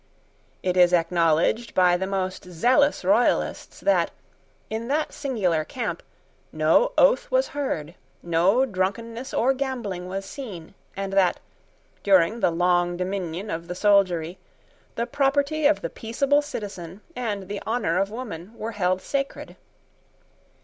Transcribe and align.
It 0.63 0.77
is 0.77 0.93
acknowledged 0.95 1.75
by 1.75 1.95
the 1.95 2.07
most 2.07 2.45
zealous 2.49 3.05
Royalists 3.05 3.79
that, 3.81 4.09
in 4.67 4.87
that 4.87 5.13
singular 5.13 5.63
camp, 5.63 6.01
no 6.51 6.91
oath 6.97 7.29
was 7.29 7.49
heard, 7.49 7.93
no 8.23 8.65
drunkenness 8.65 9.31
or 9.31 9.53
gambling 9.53 10.07
was 10.07 10.25
seen, 10.25 10.73
and 10.97 11.13
that, 11.13 11.39
during 12.01 12.39
the 12.39 12.49
long 12.49 12.97
dominion 12.97 13.51
of 13.51 13.67
the 13.67 13.75
soldiery, 13.75 14.39
the 14.95 15.05
property 15.05 15.67
of 15.67 15.81
the 15.81 15.89
peaceable 15.91 16.41
citizen 16.41 17.01
and 17.15 17.47
the 17.47 17.61
honour 17.67 17.99
of 17.99 18.09
woman 18.09 18.57
were 18.57 18.71
held 18.71 19.03
sacred. 19.03 19.55